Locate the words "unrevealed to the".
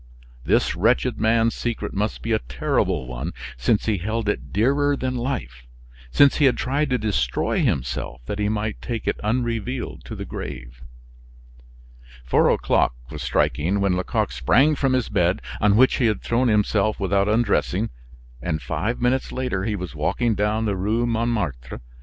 9.23-10.25